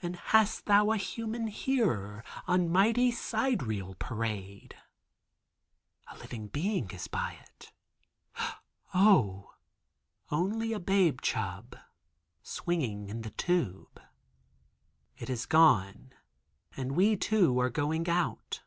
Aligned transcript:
And 0.00 0.16
hast 0.16 0.64
thou 0.64 0.92
a 0.92 0.96
human 0.96 1.48
hearer 1.48 2.24
on 2.46 2.70
mighty 2.70 3.10
sidereal 3.10 3.94
parade?" 3.96 4.74
A 6.06 6.16
living 6.16 6.46
being 6.46 6.90
is 6.90 7.06
by 7.06 7.34
it. 7.42 7.70
(Oh, 8.94 9.52
only 10.30 10.72
a 10.72 10.80
babe 10.80 11.20
chub 11.20 11.76
swinging 12.42 13.10
in 13.10 13.20
the 13.20 13.30
tube.) 13.32 14.00
It 15.18 15.28
is 15.28 15.44
gone, 15.44 16.14
and 16.74 16.92
we 16.92 17.14
too 17.18 17.60
are 17.60 17.68
going 17.68 18.08
out. 18.08 18.62